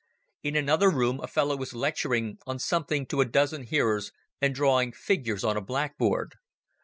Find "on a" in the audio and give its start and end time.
5.43-5.61